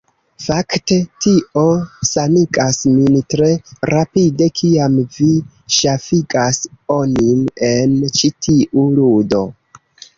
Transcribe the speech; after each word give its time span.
Fakte 0.43 0.95
tio 1.25 1.65
sanigas 2.11 2.79
min 2.95 3.19
tre 3.35 3.51
rapide 3.93 4.49
kiam 4.63 4.99
vi 5.21 5.31
ŝafigas 5.79 6.63
onin 6.99 7.49
en 7.73 7.97
ĉi 8.21 8.37
tiu 8.47 8.91
ludo. 9.01 9.49